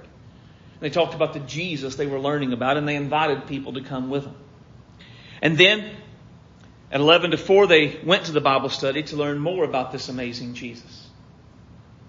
[0.81, 4.09] They talked about the Jesus they were learning about and they invited people to come
[4.09, 4.35] with them.
[5.41, 5.89] And then
[6.91, 10.09] at 11 to 4, they went to the Bible study to learn more about this
[10.09, 11.07] amazing Jesus.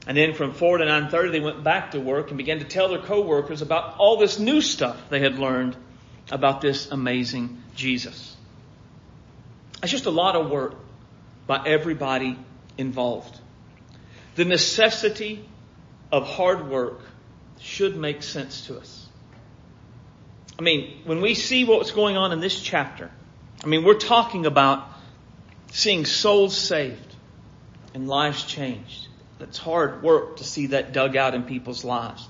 [0.07, 2.89] And then from 4 to 9.30, they went back to work and began to tell
[2.89, 5.77] their coworkers about all this new stuff they had learned
[6.31, 8.35] about this amazing Jesus.
[9.83, 10.75] It's just a lot of work
[11.47, 12.39] by everybody
[12.79, 13.39] involved.
[14.35, 15.47] The necessity
[16.11, 17.01] of hard work
[17.63, 19.07] should make sense to us.
[20.59, 23.11] I mean, when we see what's going on in this chapter,
[23.65, 24.87] I mean, we're talking about
[25.71, 27.15] seeing souls saved
[27.95, 29.09] and lives changed.
[29.41, 32.29] It's hard work to see that dug out in people's lives.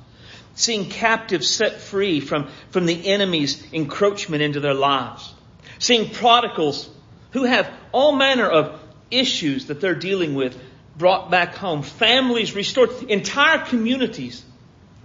[0.55, 5.33] Seeing captives set free from, from the enemy's encroachment into their lives.
[5.79, 6.88] Seeing prodigals
[7.33, 10.59] who have all manner of issues that they're dealing with
[10.97, 11.83] brought back home.
[11.83, 12.90] Families restored.
[13.09, 14.45] Entire communities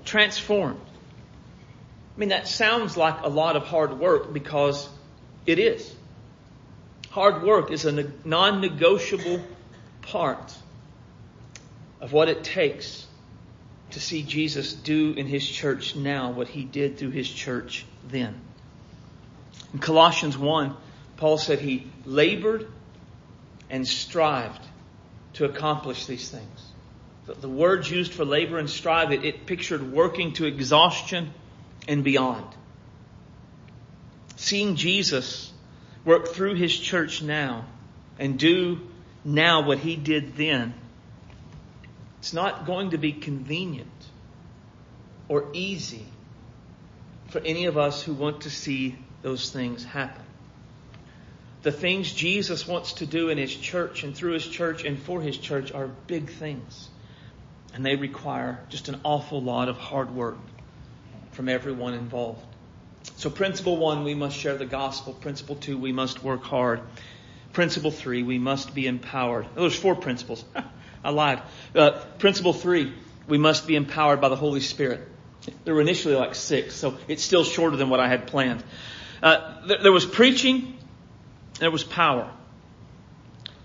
[0.08, 0.80] transformed.
[2.16, 4.90] I mean, that sounds like a lot of hard work because
[5.46, 5.94] it is.
[7.12, 9.42] Hard work is a non-negotiable
[10.02, 10.56] part
[12.02, 13.06] of what it takes
[13.92, 18.40] to see Jesus do in his church now what he did through his church then.
[19.74, 20.76] In Colossians 1,
[21.18, 22.68] Paul said he labored
[23.70, 24.62] and strived
[25.34, 26.67] to accomplish these things.
[27.28, 31.34] The, words used for labor and strive, it, it pictured working to exhaustion
[31.88, 32.46] and beyond.
[34.38, 35.52] Seeing Jesus
[36.06, 37.66] work through his church now
[38.18, 38.80] and do
[39.26, 40.74] now what he did then,
[42.20, 43.92] it's not going to be convenient
[45.28, 46.06] or easy
[47.28, 50.24] for any of us who want to see those things happen.
[51.64, 55.22] The things Jesus wants to do in his church and through his church and for
[55.22, 56.88] his church are big things.
[57.78, 60.38] And they require just an awful lot of hard work
[61.34, 62.44] from everyone involved.
[63.18, 65.14] So principle one, we must share the gospel.
[65.14, 66.82] Principle two, we must work hard.
[67.54, 69.46] Principle three, we must be empowered.
[69.56, 70.44] Oh, there's four principles.
[71.04, 71.44] I lied.
[71.76, 72.92] Uh, principle three,
[73.28, 75.08] we must be empowered by the Holy Spirit.
[75.64, 78.64] There were initially like six, so it's still shorter than what I had planned.
[79.22, 80.80] Uh, there, there was preaching,
[81.60, 82.28] there was power.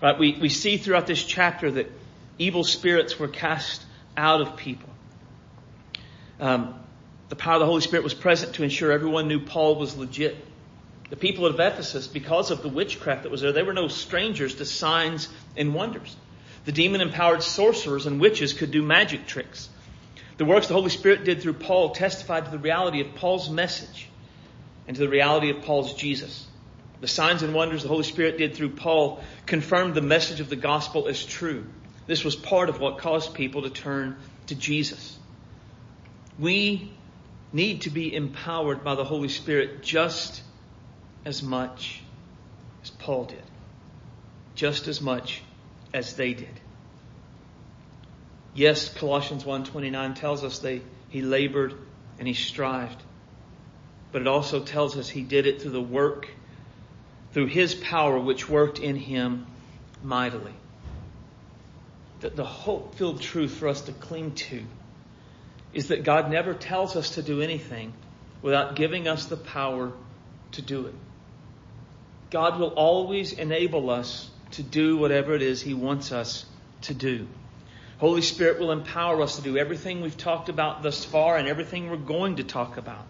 [0.03, 0.19] Right?
[0.19, 1.91] We, we see throughout this chapter that
[2.37, 3.83] evil spirits were cast
[4.17, 4.89] out of people.
[6.39, 6.75] Um,
[7.29, 10.35] the power of the Holy Spirit was present to ensure everyone knew Paul was legit.
[11.09, 14.55] The people of Ephesus, because of the witchcraft that was there, they were no strangers
[14.55, 16.15] to signs and wonders.
[16.65, 19.69] The demon empowered sorcerers and witches could do magic tricks.
[20.37, 24.07] The works the Holy Spirit did through Paul testified to the reality of Paul's message
[24.87, 26.47] and to the reality of Paul's Jesus.
[27.01, 30.55] The signs and wonders the Holy Spirit did through Paul confirmed the message of the
[30.55, 31.65] gospel as true.
[32.05, 35.17] This was part of what caused people to turn to Jesus.
[36.37, 36.91] We
[37.51, 40.41] need to be empowered by the Holy Spirit just
[41.23, 42.01] as much
[42.83, 43.43] as Paul did,
[44.55, 45.41] just as much
[45.93, 46.59] as they did.
[48.55, 51.75] Yes, Colossians 1:29 tells us they he labored
[52.19, 53.01] and he strived.
[54.11, 56.27] But it also tells us he did it through the work
[57.33, 59.47] through his power which worked in him
[60.03, 60.53] mightily.
[62.23, 64.63] The, the hope-filled truth for us to cling to
[65.73, 67.91] is that God never tells us to do anything
[68.41, 69.91] without giving us the power
[70.53, 70.95] to do it.
[72.31, 76.45] God will always enable us to do whatever it is He wants us
[76.83, 77.27] to do.
[77.97, 81.89] Holy Spirit will empower us to do everything we've talked about thus far and everything
[81.89, 83.05] we're going to talk about.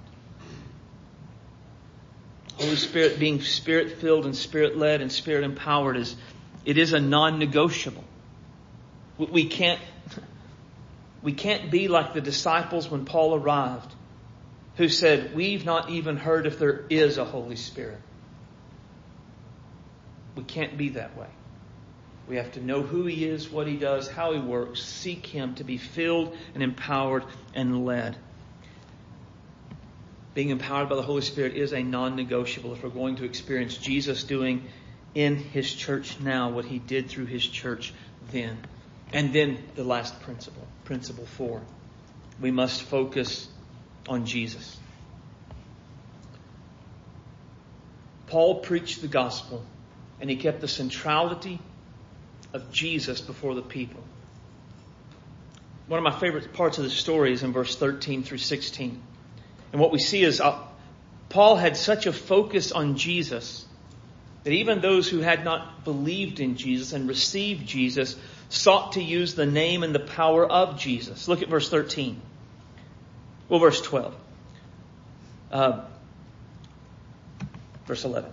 [2.55, 6.15] Holy Spirit being spirit filled and spirit led and spirit empowered is,
[6.65, 8.05] it is a non-negotiable.
[9.17, 9.79] We can't,
[11.21, 13.93] we can't be like the disciples when Paul arrived
[14.75, 17.99] who said, we've not even heard if there is a Holy Spirit.
[20.35, 21.27] We can't be that way.
[22.27, 25.55] We have to know who He is, what He does, how He works, seek Him
[25.55, 28.17] to be filled and empowered and led.
[30.33, 34.23] Being empowered by the Holy Spirit is a non-negotiable if we're going to experience Jesus
[34.23, 34.67] doing
[35.13, 37.93] in His church now what He did through His church
[38.31, 38.57] then.
[39.13, 41.61] And then the last principle, principle four.
[42.41, 43.47] We must focus
[44.09, 44.77] on Jesus.
[48.27, 49.63] Paul preached the gospel
[50.19, 51.59] and he kept the centrality
[52.53, 54.01] of Jesus before the people.
[55.87, 59.01] One of my favorite parts of the story is in verse 13 through 16.
[59.71, 60.59] And what we see is uh,
[61.29, 63.65] Paul had such a focus on Jesus
[64.43, 68.15] that even those who had not believed in Jesus and received Jesus
[68.53, 71.27] sought to use the name and the power of Jesus.
[71.27, 72.21] Look at verse 13.
[73.49, 74.15] Well, verse 12.
[75.51, 75.81] Uh,
[77.87, 78.31] verse 11.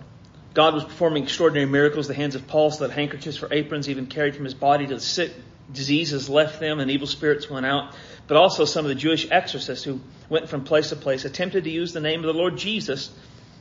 [0.53, 4.05] God was performing extraordinary miracles the hands of Paul so that handkerchiefs for aprons even
[4.05, 5.33] carried from his body to the sick.
[5.73, 7.95] Diseases left them and evil spirits went out.
[8.27, 11.71] But also some of the Jewish exorcists who went from place to place attempted to
[11.71, 13.09] use the name of the Lord Jesus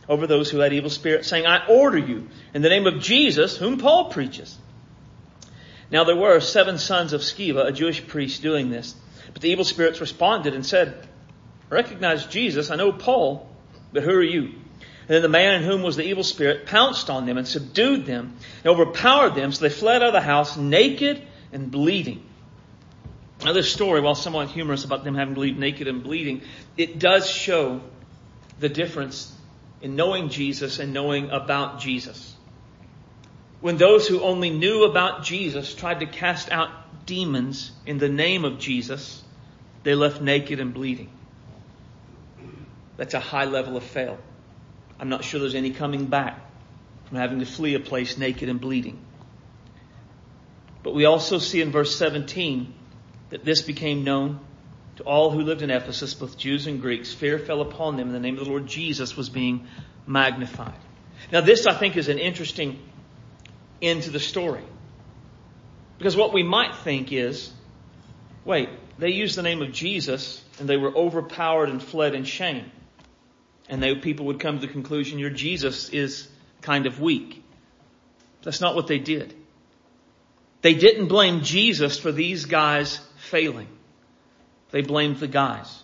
[0.09, 3.57] over those who had evil spirits, saying, I order you in the name of Jesus,
[3.57, 4.59] whom Paul preaches.
[5.91, 8.95] Now there were seven sons of Sceva, a Jewish priest, doing this.
[9.33, 11.07] But the evil spirits responded and said,
[11.69, 13.49] recognize Jesus, I know Paul,
[13.93, 14.55] but who are you?
[15.11, 18.07] And then the man in whom was the evil spirit pounced on them and subdued
[18.07, 21.23] them and overpowered them, so they fled out of the house naked
[21.53, 22.25] and bleeding.
[23.45, 26.43] Now this story, while somewhat humorous about them having to leave naked and bleeding,
[26.77, 27.81] it does show
[28.61, 29.35] the difference
[29.81, 32.37] in knowing Jesus and knowing about Jesus.
[33.61, 36.71] When those who only knew about Jesus tried to cast out
[37.05, 39.23] demons in the name of Jesus,
[39.83, 41.11] they left naked and bleeding.
[42.97, 44.19] That's a high level of fail.
[44.99, 46.39] I'm not sure there's any coming back
[47.07, 48.99] from having to flee a place naked and bleeding.
[50.83, 52.73] But we also see in verse 17
[53.31, 54.41] that this became known
[54.97, 58.15] to all who lived in Ephesus, both Jews and Greeks, fear fell upon them and
[58.15, 59.67] the name of the Lord Jesus was being
[60.07, 60.79] magnified.
[61.31, 62.79] Now this I think is an interesting
[63.83, 64.63] end to the story.
[65.99, 67.53] Because what we might think is,
[68.45, 68.69] wait,
[68.99, 72.71] they used the name of Jesus and they were overpowered and fled in shame.
[73.69, 76.29] And they, people would come to the conclusion, your Jesus is
[76.61, 77.45] kind of weak.
[78.43, 79.35] That's not what they did.
[80.63, 83.69] They didn't blame Jesus for these guys failing.
[84.71, 85.83] They blamed the guys.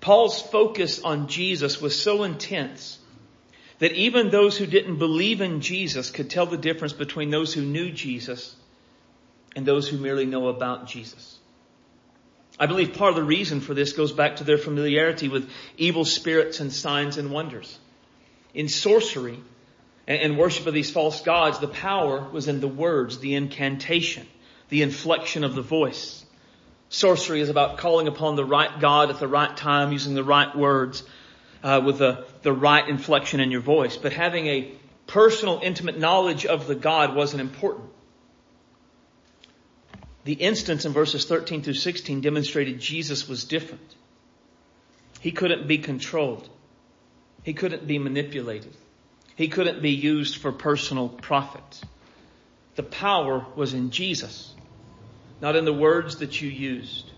[0.00, 2.98] Paul's focus on Jesus was so intense
[3.78, 7.62] that even those who didn't believe in Jesus could tell the difference between those who
[7.62, 8.54] knew Jesus
[9.54, 11.38] and those who merely know about Jesus.
[12.58, 16.04] I believe part of the reason for this goes back to their familiarity with evil
[16.04, 17.78] spirits and signs and wonders.
[18.54, 19.38] In sorcery
[20.06, 24.26] and worship of these false gods, the power was in the words, the incantation,
[24.70, 26.24] the inflection of the voice.
[26.88, 30.54] Sorcery is about calling upon the right God at the right time, using the right
[30.56, 31.02] words,
[31.62, 33.96] uh, with the, the right inflection in your voice.
[33.96, 34.72] But having a
[35.06, 37.90] personal, intimate knowledge of the God wasn't important.
[40.24, 43.94] The instance in verses 13 through 16 demonstrated Jesus was different.
[45.20, 46.48] He couldn't be controlled.
[47.42, 48.76] He couldn't be manipulated.
[49.36, 51.80] He couldn't be used for personal profit.
[52.74, 54.52] The power was in Jesus
[55.40, 57.10] not in the words that you used.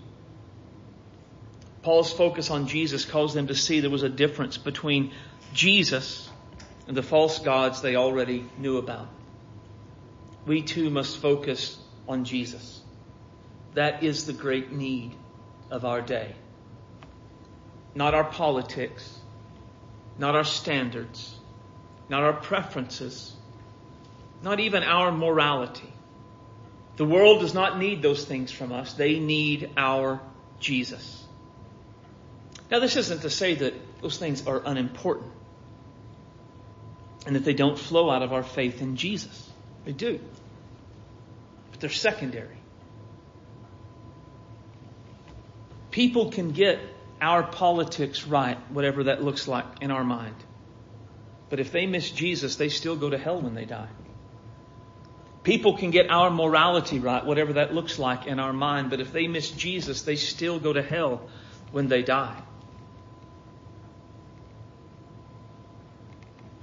[1.83, 5.13] Paul's focus on Jesus caused them to see there was a difference between
[5.53, 6.29] Jesus
[6.87, 9.09] and the false gods they already knew about.
[10.47, 12.81] We too must focus on Jesus.
[13.75, 15.15] That is the great need
[15.71, 16.35] of our day.
[17.95, 19.19] not our politics,
[20.19, 21.35] not our standards,
[22.09, 23.35] not our preferences,
[24.43, 25.93] not even our morality.
[26.97, 28.93] The world does not need those things from us.
[28.95, 30.21] They need our
[30.61, 31.18] Jesus.
[32.71, 35.33] Now, this isn't to say that those things are unimportant
[37.27, 39.51] and that they don't flow out of our faith in Jesus.
[39.85, 40.21] They do.
[41.71, 42.57] But they're secondary.
[45.91, 46.79] People can get
[47.21, 50.37] our politics right, whatever that looks like in our mind.
[51.49, 53.89] But if they miss Jesus, they still go to hell when they die.
[55.43, 59.13] People can get our morality right, whatever that looks like in our mind, but if
[59.13, 61.23] they miss Jesus, they still go to hell
[61.73, 62.37] when they die.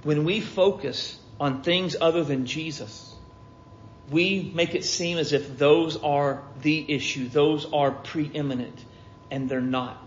[0.06, 3.12] When we focus on things other than Jesus,
[4.08, 8.78] we make it seem as if those are the issue, those are preeminent,
[9.32, 10.00] and they're not.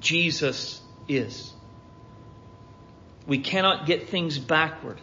[0.00, 1.52] Jesus is.
[3.26, 4.98] We cannot get things backward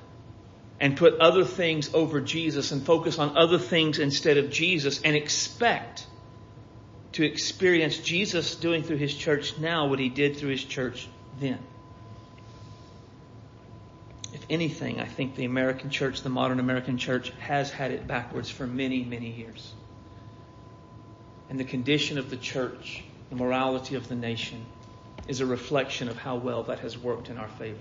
[0.80, 5.16] and put other things over Jesus and focus on other things instead of Jesus and
[5.16, 6.08] expect
[7.12, 11.08] to experience Jesus doing through his church now what he did through his church
[11.40, 11.60] then.
[14.34, 18.50] If anything, I think the American church, the modern American church, has had it backwards
[18.50, 19.72] for many, many years.
[21.50, 24.66] And the condition of the church, the morality of the nation,
[25.28, 27.78] is a reflection of how well that has worked in our favor.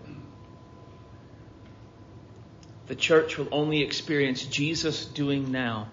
[2.86, 5.88] The church will only experience Jesus doing now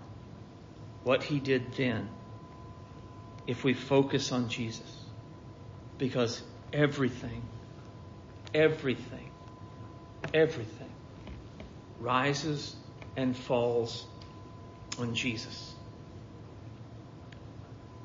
[1.04, 2.10] what he did then
[3.48, 4.98] if we focus on Jesus.
[5.98, 6.42] Because
[6.74, 7.44] everything,
[8.54, 9.30] everything
[10.34, 10.90] everything
[12.00, 12.76] rises
[13.16, 14.06] and falls
[14.98, 15.74] on Jesus.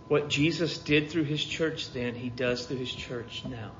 [0.08, 3.72] What Jesus did through his church then, he does through his church now.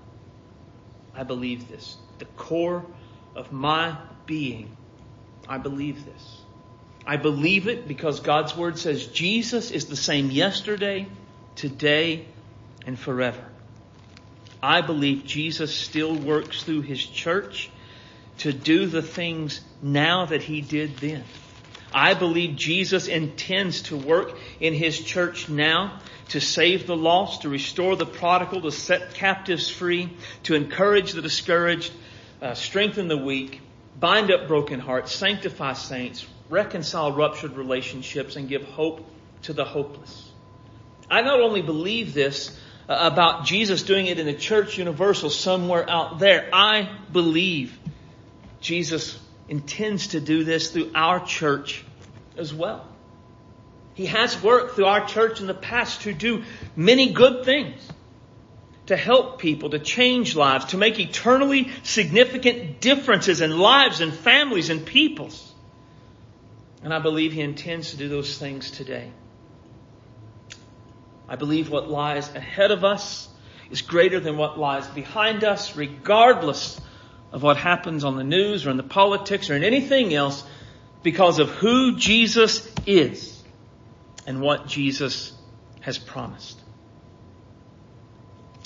[1.15, 1.97] I believe this.
[2.19, 2.85] The core
[3.37, 4.77] of my being,
[5.49, 6.41] I believe this.
[7.07, 11.07] I believe it because God's word says Jesus is the same yesterday,
[11.55, 12.25] today,
[12.87, 13.45] and forever.
[14.63, 17.71] I believe Jesus still works through his church
[18.39, 21.25] to do the things now that he did then.
[21.93, 27.49] I believe Jesus intends to work in his church now to save the lost, to
[27.49, 30.11] restore the prodigal, to set captives free,
[30.45, 31.93] to encourage the discouraged,
[32.43, 33.61] uh, strengthen the weak,
[34.01, 39.07] bind up broken hearts, sanctify saints, reconcile ruptured relationships, and give hope
[39.43, 40.33] to the hopeless.
[41.11, 42.59] I not only believe this
[42.89, 47.79] uh, about Jesus doing it in the church universal somewhere out there, I believe
[48.65, 51.85] Jesus intends to do this through our church
[52.39, 52.89] as well.
[53.93, 56.45] He has worked through our church in the past to do
[56.75, 57.87] many good things.
[58.87, 64.71] To help people, to change lives, to make eternally significant differences in lives and families
[64.71, 65.53] and peoples.
[66.83, 69.11] And I believe He intends to do those things today.
[71.29, 73.29] I believe what lies ahead of us
[73.71, 76.81] is greater than what lies behind us, regardless
[77.35, 80.45] of what happens on the news or in the politics or in anything else
[81.03, 83.43] because of who Jesus is
[84.25, 85.33] and what Jesus
[85.81, 86.61] has promised.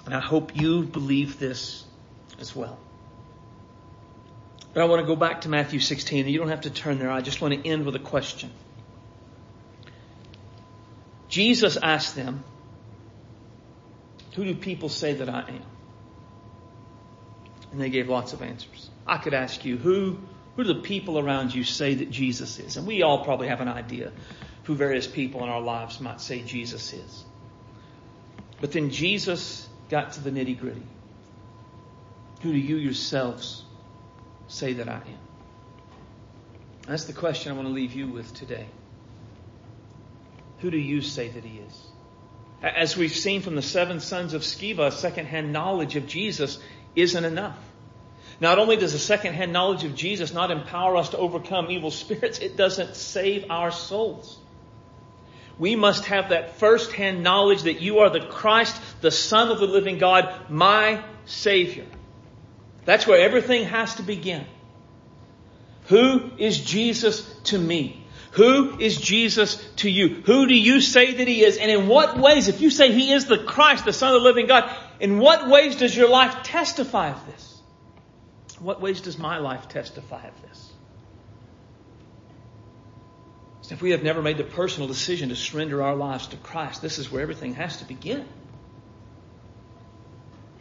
[0.04, 1.82] And I hope you believe this
[2.38, 2.78] as well.
[4.74, 6.98] But I want to go back to Matthew 16, and you don't have to turn
[6.98, 7.10] there.
[7.10, 8.50] I just want to end with a question.
[11.30, 12.44] Jesus asked them,
[14.34, 15.77] Who do people say that I am?
[17.70, 18.90] And they gave lots of answers.
[19.06, 20.18] I could ask you, who,
[20.56, 22.76] who do the people around you say that Jesus is?
[22.76, 24.12] And we all probably have an idea
[24.64, 27.24] who various people in our lives might say Jesus is.
[28.60, 30.82] But then Jesus got to the nitty gritty.
[32.42, 33.64] Who do you yourselves
[34.46, 35.18] say that I am?
[36.86, 38.66] That's the question I want to leave you with today.
[40.60, 41.82] Who do you say that he is?
[42.62, 46.58] As we've seen from the seven sons of Sceva, secondhand knowledge of Jesus
[46.94, 47.58] isn't enough.
[48.40, 52.38] Not only does a secondhand knowledge of Jesus not empower us to overcome evil spirits,
[52.38, 54.38] it doesn't save our souls.
[55.58, 59.66] We must have that first-hand knowledge that you are the Christ, the Son of the
[59.66, 61.86] living God, my Savior.
[62.84, 64.46] That's where everything has to begin.
[65.86, 68.04] Who is Jesus to me?
[68.32, 70.22] Who is Jesus to you?
[70.26, 71.56] Who do you say that He is?
[71.56, 74.28] And in what ways, if you say He is the Christ, the Son of the
[74.28, 74.70] living God,
[75.00, 77.60] in what ways does your life testify of this?
[78.60, 80.72] What ways does my life testify of this?
[83.62, 86.80] So if we have never made the personal decision to surrender our lives to Christ,
[86.80, 88.26] this is where everything has to begin.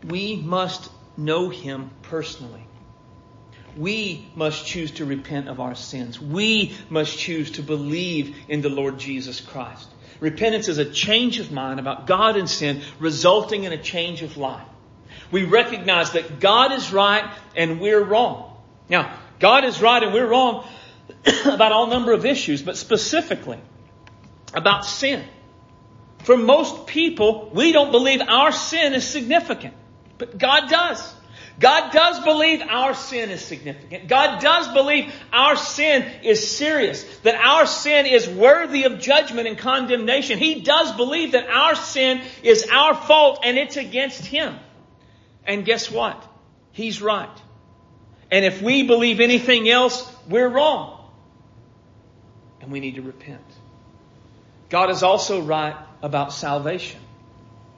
[0.03, 2.66] we must know Him personally.
[3.77, 6.19] We must choose to repent of our sins.
[6.19, 9.87] We must choose to believe in the Lord Jesus Christ.
[10.19, 14.37] Repentance is a change of mind about God and sin, resulting in a change of
[14.37, 14.65] life.
[15.31, 18.57] We recognize that God is right and we're wrong.
[18.89, 20.67] Now, God is right and we're wrong
[21.45, 23.59] about all number of issues, but specifically
[24.53, 25.23] about sin.
[26.23, 29.75] For most people, we don't believe our sin is significant,
[30.17, 31.13] but God does.
[31.59, 34.07] God does believe our sin is significant.
[34.07, 39.57] God does believe our sin is serious, that our sin is worthy of judgment and
[39.57, 40.37] condemnation.
[40.37, 44.55] He does believe that our sin is our fault and it's against Him.
[45.45, 46.23] And guess what?
[46.73, 47.35] He's right.
[48.29, 51.09] And if we believe anything else, we're wrong.
[52.61, 53.41] And we need to repent.
[54.69, 56.99] God is also right about salvation.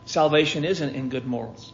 [0.05, 1.71] Salvation isn't in good morals.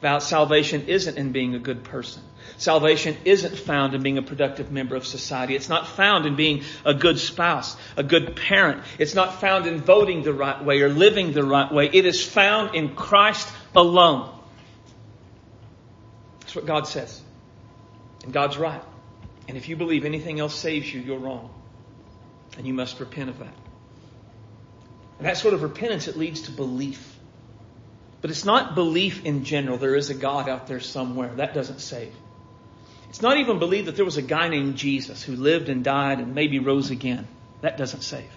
[0.00, 2.22] Salvation isn't in being a good person.
[2.58, 5.56] Salvation isn't found in being a productive member of society.
[5.56, 8.82] It's not found in being a good spouse, a good parent.
[8.98, 11.90] It's not found in voting the right way or living the right way.
[11.92, 14.32] It is found in Christ alone.
[16.40, 17.20] That's what God says.
[18.22, 18.82] And God's right.
[19.48, 21.50] And if you believe anything else saves you, you're wrong.
[22.56, 23.54] And you must repent of that.
[25.18, 27.15] And that sort of repentance, it leads to belief.
[28.20, 29.78] But it's not belief in general.
[29.78, 31.34] There is a God out there somewhere.
[31.34, 32.14] That doesn't save.
[33.08, 36.18] It's not even belief that there was a guy named Jesus who lived and died
[36.18, 37.26] and maybe rose again.
[37.60, 38.30] That doesn't save.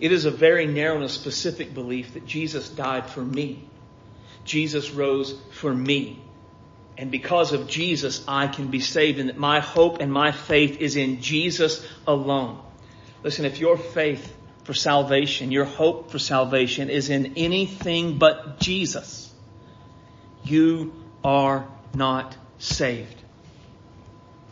[0.00, 3.68] It is a very narrow and specific belief that Jesus died for me.
[4.44, 6.20] Jesus rose for me.
[6.98, 10.80] And because of Jesus, I can be saved and that my hope and my faith
[10.80, 12.60] is in Jesus alone.
[13.22, 14.34] Listen, if your faith
[14.64, 19.32] for salvation, your hope for salvation is in anything but Jesus,
[20.44, 20.92] you
[21.24, 23.16] are not saved.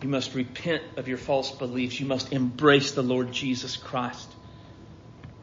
[0.02, 2.00] You must repent of your false beliefs.
[2.00, 4.28] You must embrace the Lord Jesus Christ.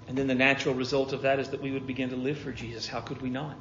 [0.07, 2.51] And then the natural result of that is that we would begin to live for
[2.51, 2.87] Jesus.
[2.87, 3.57] How could we not?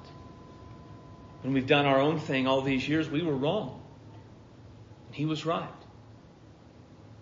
[1.42, 3.82] When we've done our own thing all these years, we were wrong.
[5.12, 5.68] He was right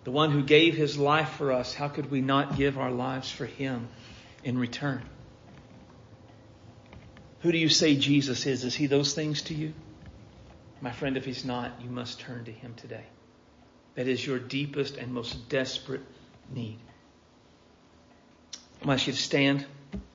[0.05, 3.29] the one who gave his life for us, how could we not give our lives
[3.29, 3.89] for him
[4.43, 5.01] in return?
[7.41, 8.63] Who do you say Jesus is?
[8.63, 9.73] Is he those things to you?
[10.79, 13.03] My friend, if he's not, you must turn to him today.
[13.95, 16.03] That is your deepest and most desperate
[16.53, 16.77] need.
[18.85, 19.65] I ask you to stand.